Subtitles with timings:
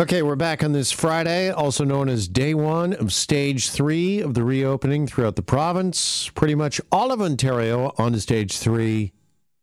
[0.00, 4.32] Okay, we're back on this Friday, also known as day one of stage three of
[4.32, 6.30] the reopening throughout the province.
[6.30, 9.12] Pretty much all of Ontario on to stage three,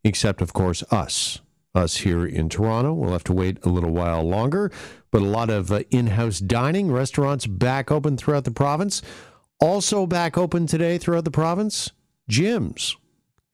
[0.03, 1.39] except, of course, us.
[1.73, 2.93] Us here in Toronto.
[2.93, 4.71] We'll have to wait a little while longer,
[5.09, 9.01] but a lot of uh, in house dining, restaurants back open throughout the province.
[9.59, 11.93] Also back open today throughout the province,
[12.29, 12.95] gyms.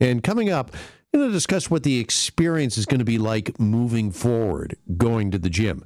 [0.02, 0.76] And coming up,
[1.14, 5.32] I'm going to discuss what the experience is going to be like moving forward, going
[5.32, 5.86] to the gym.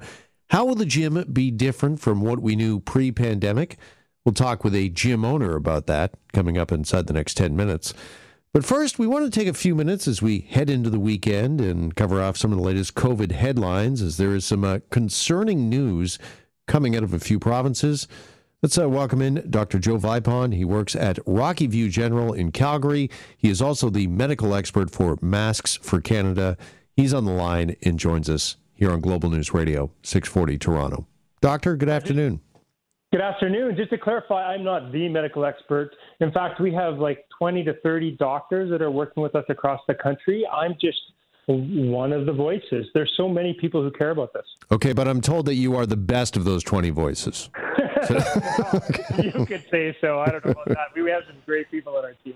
[0.50, 3.76] How will the gym be different from what we knew pre pandemic?
[4.24, 7.92] We'll talk with a gym owner about that coming up inside the next 10 minutes.
[8.54, 11.60] But first, we want to take a few minutes as we head into the weekend
[11.60, 15.68] and cover off some of the latest COVID headlines, as there is some uh, concerning
[15.68, 16.18] news
[16.66, 18.08] coming out of a few provinces.
[18.62, 19.78] Let's uh, welcome in Dr.
[19.78, 20.54] Joe Vipond.
[20.54, 23.10] He works at Rocky View General in Calgary.
[23.36, 26.56] He is also the medical expert for Masks for Canada.
[26.96, 31.06] He's on the line and joins us here on Global News Radio, 640 Toronto.
[31.40, 32.40] Doctor, good afternoon.
[33.10, 33.74] Good afternoon.
[33.76, 35.90] Just to clarify, I'm not the medical expert.
[36.20, 39.80] In fact, we have like 20 to 30 doctors that are working with us across
[39.88, 40.46] the country.
[40.52, 41.00] I'm just
[41.48, 42.86] one of the voices.
[42.94, 44.44] There's so many people who care about this.
[44.70, 47.50] Okay, but I'm told that you are the best of those 20 voices.
[49.22, 50.20] you could say so.
[50.20, 50.88] I don't know about that.
[50.94, 52.34] We have some great people on our team.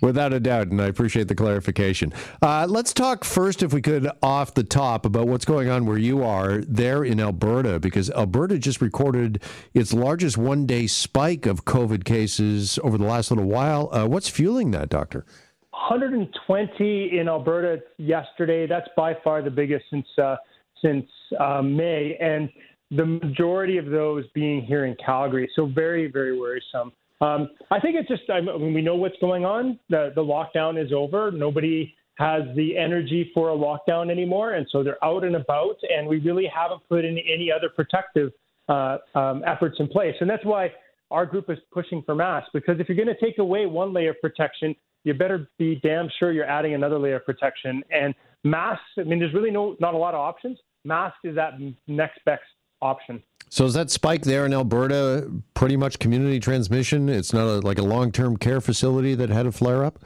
[0.00, 2.12] Without a doubt, and I appreciate the clarification.
[2.42, 5.98] Uh, let's talk first, if we could, off the top about what's going on where
[5.98, 11.64] you are there in Alberta, because Alberta just recorded its largest one day spike of
[11.64, 13.88] COVID cases over the last little while.
[13.92, 15.24] Uh, what's fueling that, Doctor?
[15.70, 18.66] 120 in Alberta yesterday.
[18.66, 20.36] That's by far the biggest since uh,
[20.82, 21.06] since
[21.38, 22.48] uh, May, and
[22.96, 25.50] the majority of those being here in Calgary.
[25.56, 26.92] So very, very worrisome.
[27.20, 29.78] Um, I think it's just I mean, we know what's going on.
[29.88, 31.30] The the lockdown is over.
[31.30, 35.76] Nobody has the energy for a lockdown anymore, and so they're out and about.
[35.96, 38.32] And we really haven't put in any other protective
[38.68, 40.14] uh, um, efforts in place.
[40.20, 40.70] And that's why
[41.10, 42.50] our group is pushing for masks.
[42.52, 46.08] Because if you're going to take away one layer of protection, you better be damn
[46.18, 47.82] sure you're adding another layer of protection.
[47.90, 48.84] And masks.
[48.98, 50.58] I mean, there's really no not a lot of options.
[50.84, 51.54] Mask is that
[51.86, 52.42] next best
[52.82, 53.22] option.
[53.50, 57.08] So is that spike there in Alberta pretty much community transmission?
[57.08, 60.00] It's not a, like a long-term care facility that had a flare-up.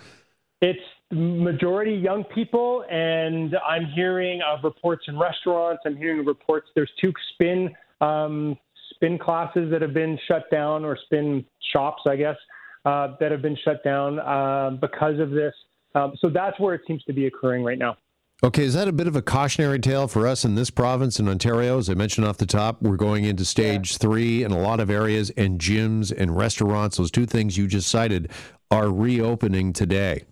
[0.61, 0.81] It's
[1.11, 5.83] majority young people, and I'm hearing of reports in restaurants.
[5.87, 6.69] I'm hearing reports.
[6.75, 8.59] There's two spin um,
[8.91, 12.37] spin classes that have been shut down, or spin shops, I guess,
[12.85, 15.55] uh, that have been shut down uh, because of this.
[15.95, 17.97] Um, so that's where it seems to be occurring right now.
[18.41, 21.27] Okay, is that a bit of a cautionary tale for us in this province in
[21.27, 21.79] Ontario?
[21.79, 23.99] As I mentioned off the top, we're going into stage yeah.
[23.99, 27.89] three in a lot of areas, and gyms and restaurants, those two things you just
[27.89, 28.31] cited,
[28.71, 30.23] are reopening today.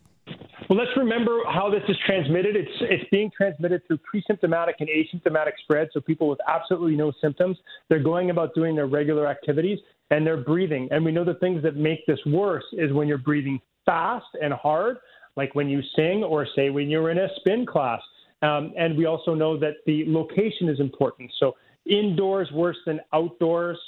[0.70, 2.54] Well, let's remember how this is transmitted.
[2.54, 5.88] It's it's being transmitted through pre-symptomatic and asymptomatic spread.
[5.92, 7.56] So people with absolutely no symptoms,
[7.88, 9.80] they're going about doing their regular activities
[10.10, 10.86] and they're breathing.
[10.92, 14.52] And we know the things that make this worse is when you're breathing fast and
[14.52, 14.98] hard
[15.36, 18.00] like when you sing or say when you're in a spin class.
[18.42, 21.30] Um, and we also know that the location is important.
[21.38, 23.78] So indoors worse than outdoors,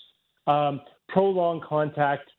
[0.47, 2.31] um, prolonged contact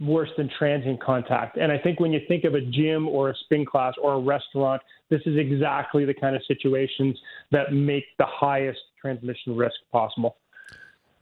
[0.00, 1.56] worse than transient contact.
[1.56, 4.20] And I think when you think of a gym or a spin class or a
[4.20, 7.18] restaurant, this is exactly the kind of situations
[7.50, 10.36] that make the highest transmission risk possible.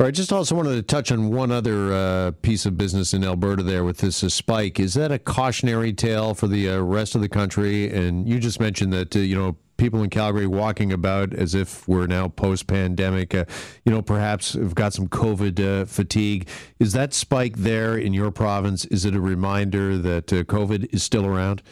[0.00, 3.22] All right, just also wanted to touch on one other uh, piece of business in
[3.22, 4.80] Alberta there with this uh, spike.
[4.80, 7.94] Is that a cautionary tale for the uh, rest of the country?
[7.94, 11.86] And you just mentioned that, uh, you know, people in Calgary walking about as if
[11.86, 13.44] we're now post pandemic, uh,
[13.84, 16.48] you know, perhaps have got some COVID uh, fatigue.
[16.80, 18.86] Is that spike there in your province?
[18.86, 21.62] Is it a reminder that COVID is still around?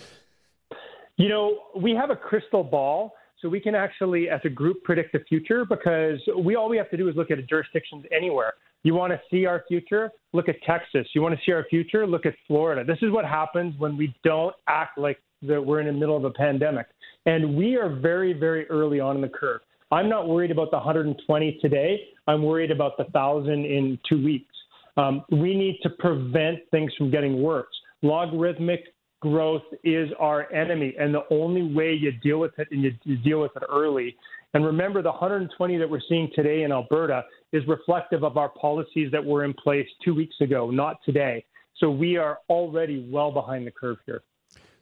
[1.16, 5.12] You know, we have a crystal ball so we can actually, as a group, predict
[5.12, 8.54] the future because we all we have to do is look at jurisdictions anywhere.
[8.84, 10.10] You want to see our future?
[10.32, 11.06] Look at Texas.
[11.14, 12.06] You want to see our future?
[12.06, 12.84] Look at Florida.
[12.84, 16.24] This is what happens when we don't act like that we're in the middle of
[16.24, 16.86] a pandemic.
[17.26, 19.60] And we are very, very early on in the curve.
[19.90, 22.00] I'm not worried about the 120 today.
[22.26, 24.54] I'm worried about the 1,000 in two weeks.
[24.96, 27.66] Um, we need to prevent things from getting worse.
[28.02, 28.91] Logarithmic
[29.22, 30.94] growth is our enemy.
[30.98, 34.16] And the only way you deal with it and you, you, deal with it early.
[34.52, 37.22] And remember, the 120 that we're seeing today in Alberta
[37.52, 41.44] is reflective of our policies that were in place two weeks ago, not today.
[41.78, 44.22] So we are already well behind the curve here.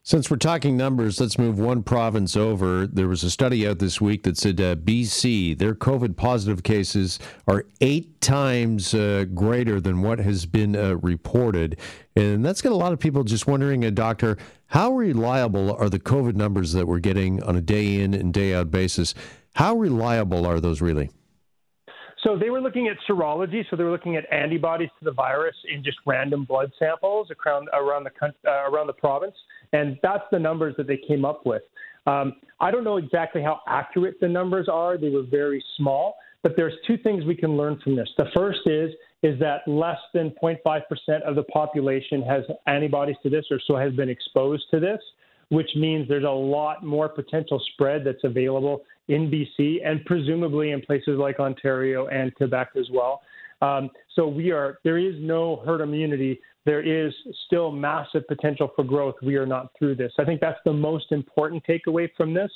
[0.03, 2.87] Since we're talking numbers, let's move one province over.
[2.87, 7.19] There was a study out this week that said uh, BC, their COVID positive cases
[7.47, 11.79] are eight times uh, greater than what has been uh, reported.
[12.17, 14.39] And that's got a lot of people just wondering, uh, Doctor,
[14.69, 18.55] how reliable are the COVID numbers that we're getting on a day in and day
[18.55, 19.15] out basis?
[19.57, 21.11] How reliable are those really?
[22.23, 23.65] So they were looking at serology.
[23.71, 27.69] So they were looking at antibodies to the virus in just random blood samples around
[27.73, 28.11] around the
[28.47, 29.35] uh, around the province,
[29.73, 31.63] and that's the numbers that they came up with.
[32.07, 34.97] Um, I don't know exactly how accurate the numbers are.
[34.97, 38.09] They were very small, but there's two things we can learn from this.
[38.17, 38.91] The first is
[39.23, 40.83] is that less than 0.5%
[41.27, 44.99] of the population has antibodies to this or so has been exposed to this,
[45.51, 50.81] which means there's a lot more potential spread that's available in BC and presumably in
[50.81, 53.21] places like Ontario and Quebec as well.
[53.61, 56.41] Um, so we are there is no herd immunity.
[56.67, 57.13] There is
[57.47, 59.15] still massive potential for growth.
[59.23, 60.13] We are not through this.
[60.19, 62.51] I think that's the most important takeaway from this.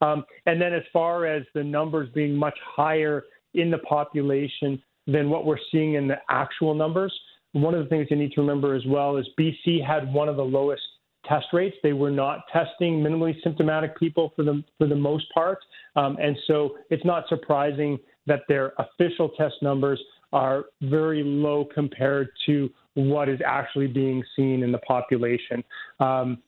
[0.00, 3.24] Um, and then as far as the numbers being much higher
[3.54, 7.12] in the population than what we're seeing in the actual numbers,
[7.52, 10.36] one of the things you need to remember as well is BC had one of
[10.36, 10.82] the lowest
[11.26, 11.76] test rates.
[11.82, 15.58] They were not testing minimally symptomatic people for the for the most part,
[15.96, 20.00] um, and so it's not surprising that their official test numbers
[20.32, 25.62] are very low compared to what is actually being seen in the population.
[26.00, 26.38] Um,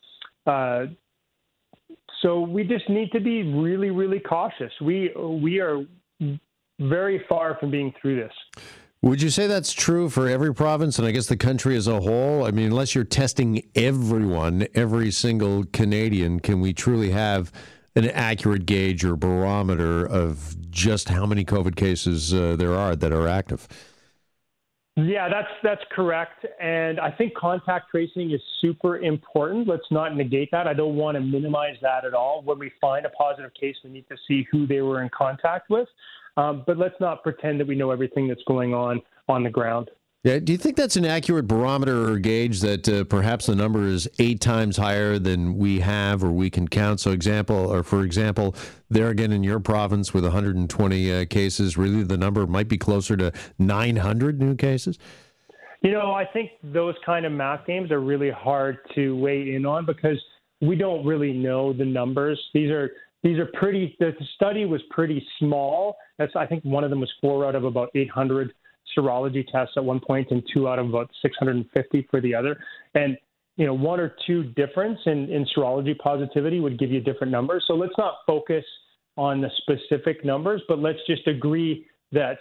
[0.47, 0.87] uh,
[2.21, 4.73] so we just need to be really, really cautious.
[4.81, 5.85] We we are
[6.79, 8.33] very far from being through this.
[9.03, 12.01] Would you say that's true for every province and I guess the country as a
[12.01, 12.47] whole?
[12.47, 17.51] I mean, unless you're testing everyone, every single Canadian, can we truly have
[17.97, 23.13] an accurate gauge or barometer of just how many COVID cases uh, there are that
[23.13, 23.67] are active?
[24.97, 29.67] Yeah, that's that's correct, and I think contact tracing is super important.
[29.67, 30.67] Let's not negate that.
[30.67, 32.43] I don't want to minimize that at all.
[32.43, 35.71] When we find a positive case, we need to see who they were in contact
[35.71, 35.89] with,
[36.37, 39.01] um, but let's not pretend that we know everything that's going on
[39.31, 39.89] on the ground.
[40.25, 43.89] Yeah, do you think that's an accurate barometer or gauge that uh, perhaps the number
[43.89, 47.01] is eight times higher than we have or we can count?
[47.01, 48.55] So, example, or for example,
[48.89, 53.17] there again in your province with 120 uh, cases, really the number might be closer
[53.17, 54.97] to 900 new cases.
[55.81, 59.67] You know, I think those kind of math games are really hard to weigh in
[59.67, 60.23] on because
[60.61, 62.41] we don't really know the numbers.
[62.55, 62.93] These are
[63.25, 63.97] these are pretty.
[63.99, 65.97] The study was pretty small.
[66.19, 68.53] That's I think one of them was four out of about 800
[68.97, 72.59] serology tests at one point and two out of about 650 for the other.
[72.95, 73.17] And
[73.57, 77.65] you know, one or two difference in, in serology positivity would give you different numbers.
[77.67, 78.65] So let's not focus
[79.17, 82.39] on the specific numbers, but let's just agree that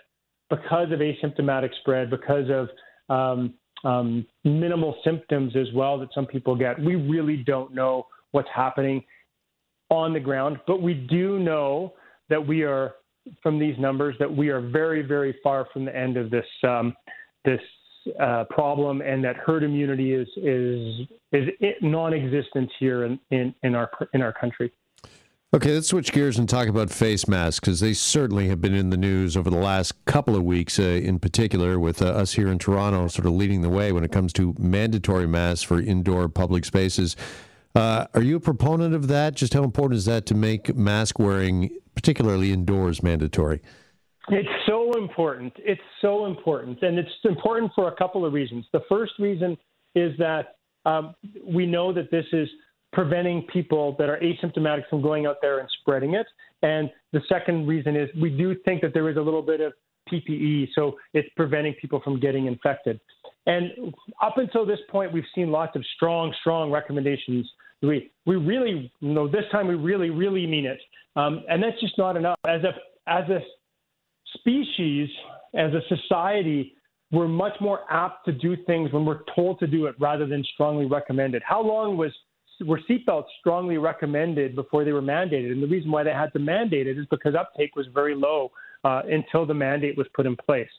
[0.50, 2.70] because of asymptomatic spread, because of
[3.10, 3.54] um,
[3.84, 9.04] um, minimal symptoms as well that some people get, we really don't know what's happening
[9.90, 10.58] on the ground.
[10.66, 11.94] But we do know
[12.30, 12.96] that we are
[13.42, 16.96] from these numbers that we are very, very far from the end of this um,
[17.46, 17.62] this
[18.20, 21.50] uh, problem, and that herd immunity is is is
[21.82, 24.72] non-existent here in, in, in our in our country.
[25.54, 28.90] Okay, let's switch gears and talk about face masks because they certainly have been in
[28.90, 32.48] the news over the last couple of weeks, uh, in particular, with uh, us here
[32.48, 36.30] in Toronto sort of leading the way when it comes to mandatory masks for indoor
[36.30, 37.18] public spaces.
[37.76, 39.36] Uh, are you a proponent of that?
[39.36, 43.62] Just how important is that to make mask wearing, particularly indoors, mandatory?
[44.30, 45.54] It's so important.
[45.58, 46.82] It's so important.
[46.84, 48.66] And it's important for a couple of reasons.
[48.72, 49.58] The first reason
[49.96, 50.56] is that
[50.86, 51.16] um,
[51.46, 52.48] we know that this is
[52.94, 56.28] preventing people that are asymptomatic from going out there and spreading it.
[56.62, 59.74] And the second reason is we do think that there is a little bit of
[60.12, 63.00] PPE, so it's preventing people from getting infected.
[63.46, 67.50] And up until this point, we've seen lots of strong, strong recommendations.
[67.82, 70.80] We we really, you know, this time we really, really mean it.
[71.16, 72.40] Um, and that's just not enough.
[72.46, 72.74] As a
[73.08, 73.40] as a
[74.38, 75.10] species,
[75.54, 76.76] as a society,
[77.12, 80.44] we're much more apt to do things when we're told to do it rather than
[80.54, 81.42] strongly recommended.
[81.46, 82.12] How long was
[82.62, 85.52] were seatbelts strongly recommended before they were mandated?
[85.52, 88.52] And the reason why they had to mandate it is because uptake was very low
[88.84, 90.70] uh, until the mandate was put in place.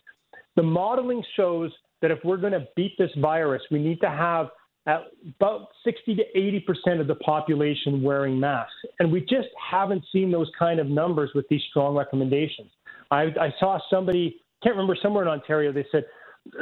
[0.57, 4.49] The modeling shows that if we're going to beat this virus, we need to have
[4.87, 10.31] about 60 to 80 percent of the population wearing masks, and we just haven't seen
[10.31, 12.71] those kind of numbers with these strong recommendations.
[13.11, 16.05] I, I saw somebody, can't remember somewhere in Ontario, they said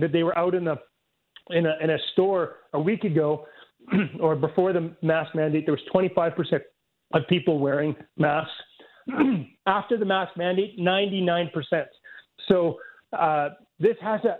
[0.00, 0.76] that they were out in the
[1.50, 3.46] in a in a store a week ago
[4.20, 6.62] or before the mask mandate, there was 25 percent
[7.14, 8.52] of people wearing masks.
[9.66, 11.88] After the mask mandate, 99 percent.
[12.48, 12.78] So
[13.18, 14.38] uh, this has a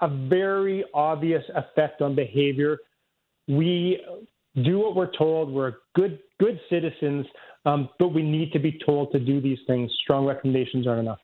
[0.00, 2.78] a very obvious effect on behavior.
[3.48, 4.00] We
[4.64, 5.52] do what we're told.
[5.52, 7.26] We're good good citizens,
[7.66, 9.90] um, but we need to be told to do these things.
[10.02, 11.18] Strong recommendations aren't enough.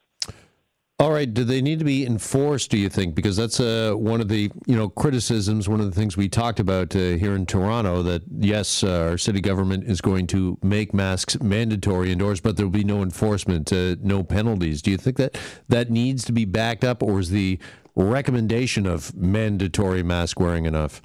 [0.98, 1.32] All right.
[1.32, 2.70] Do they need to be enforced?
[2.70, 3.14] Do you think?
[3.14, 5.68] Because that's uh, one of the you know criticisms.
[5.68, 8.02] One of the things we talked about uh, here in Toronto.
[8.02, 12.64] That yes, uh, our city government is going to make masks mandatory indoors, but there
[12.64, 14.80] will be no enforcement, uh, no penalties.
[14.80, 15.38] Do you think that
[15.68, 17.58] that needs to be backed up, or is the
[17.94, 21.02] recommendation of mandatory mask wearing enough?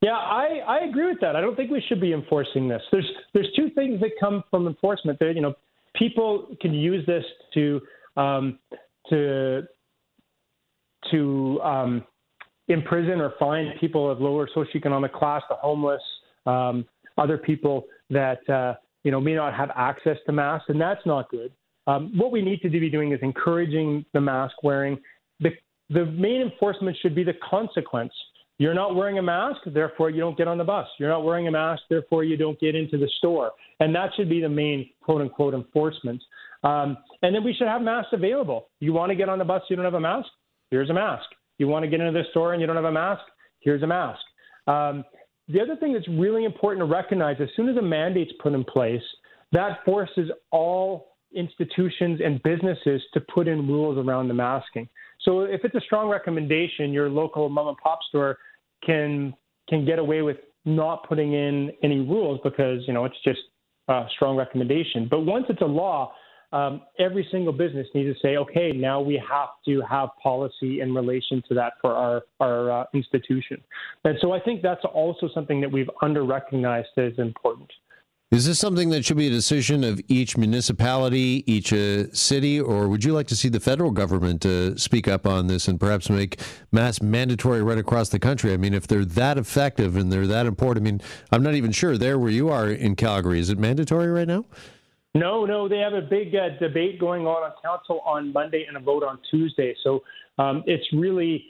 [0.00, 1.36] Yeah, I, I agree with that.
[1.36, 2.82] I don't think we should be enforcing this.
[2.90, 5.20] There's there's two things that come from enforcement.
[5.20, 5.54] That you know,
[5.94, 7.24] people can use this
[7.54, 7.80] to
[8.16, 8.58] um,
[9.10, 9.62] to
[11.10, 12.04] to um,
[12.68, 16.02] imprison or fine people of lower socioeconomic class, the homeless,
[16.46, 16.84] um,
[17.18, 21.30] other people that uh, you know may not have access to masks, and that's not
[21.30, 21.52] good.
[21.86, 24.98] Um, what we need to be doing is encouraging the mask wearing.
[25.40, 25.50] The
[25.90, 28.12] the main enforcement should be the consequence.
[28.58, 30.86] You're not wearing a mask, therefore you don't get on the bus.
[30.98, 33.50] You're not wearing a mask, therefore you don't get into the store.
[33.80, 36.22] And that should be the main quote unquote enforcement.
[36.62, 38.68] Um, and then we should have masks available.
[38.80, 40.28] You want to get on the bus, you don't have a mask?
[40.70, 41.26] Here's a mask.
[41.58, 43.22] You want to get into the store and you don't have a mask?
[43.60, 44.20] Here's a mask.
[44.66, 45.04] Um,
[45.48, 48.64] the other thing that's really important to recognize as soon as a mandate's put in
[48.64, 49.02] place,
[49.52, 54.88] that forces all institutions and businesses to put in rules around the masking.
[55.22, 58.38] So if it's a strong recommendation, your local mom and pop store
[58.84, 59.34] can
[59.68, 63.40] can get away with not putting in any rules because you know it's just
[63.88, 65.06] a strong recommendation.
[65.10, 66.12] But once it's a law,
[66.52, 70.94] um, every single business needs to say, okay, now we have to have policy in
[70.94, 73.62] relation to that for our our uh, institution.
[74.04, 77.70] And so I think that's also something that we've under recognized as important.
[78.32, 82.88] Is this something that should be a decision of each municipality, each uh, city, or
[82.88, 86.08] would you like to see the federal government uh, speak up on this and perhaps
[86.08, 86.40] make
[86.70, 88.54] mass mandatory right across the country?
[88.54, 91.72] I mean, if they're that effective and they're that important, I mean, I'm not even
[91.72, 94.46] sure there where you are in Calgary, is it mandatory right now?
[95.14, 98.76] No, no, they have a big uh, debate going on on council on Monday and
[98.76, 99.74] a vote on Tuesday.
[99.84, 100.02] So
[100.38, 101.44] um, it's really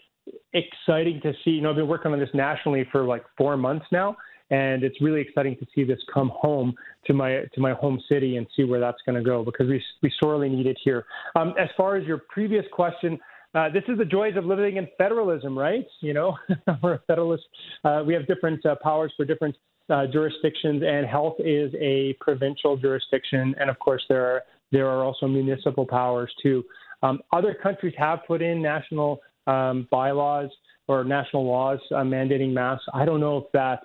[0.52, 1.52] exciting to see.
[1.52, 4.16] You know, I've been working on this nationally for like four months now,
[4.50, 6.74] and it's really exciting to see this come home
[7.06, 9.82] to my to my home city and see where that's going to go because we
[10.02, 11.06] we sorely need it here.
[11.36, 13.18] Um, as far as your previous question.
[13.54, 15.84] Uh, this is the joys of living in federalism, right?
[16.00, 16.38] You know,
[16.82, 17.44] we're a federalist.
[17.84, 19.54] Uh, we have different uh, powers for different
[19.92, 25.04] uh, jurisdictions, and health is a provincial jurisdiction, and of course there are there are
[25.04, 26.64] also municipal powers too.
[27.02, 30.50] Um, other countries have put in national um, bylaws
[30.88, 32.84] or national laws uh, mandating masks.
[32.94, 33.80] I don't know if that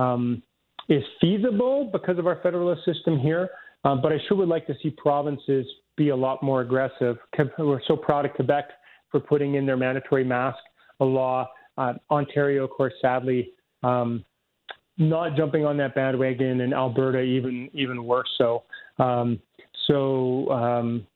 [0.00, 0.42] um,
[0.88, 3.50] is feasible because of our federalist system here,
[3.84, 7.16] uh, but I sure would like to see provinces be a lot more aggressive.
[7.58, 8.64] We're so proud of Quebec
[9.10, 10.58] for putting in their mandatory mask
[11.00, 11.48] law.
[11.76, 13.50] Uh, Ontario, of course, sadly,
[13.82, 14.24] um,
[15.08, 18.64] not jumping on that bandwagon, and Alberta even even worse so.
[18.98, 19.40] Um,
[19.86, 21.06] so um,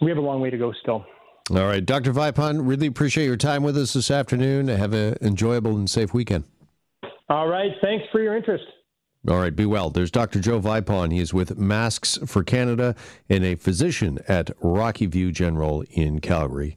[0.00, 1.04] we have a long way to go still.
[1.50, 2.12] All right, Dr.
[2.12, 4.68] Vipond, really appreciate your time with us this afternoon.
[4.68, 6.44] Have an enjoyable and safe weekend.
[7.28, 8.64] All right, thanks for your interest.
[9.28, 9.90] All right, be well.
[9.90, 10.40] There's Dr.
[10.40, 11.12] Joe Vipond.
[11.12, 12.94] He is with Masks for Canada
[13.28, 16.76] and a physician at Rocky View General in Calgary.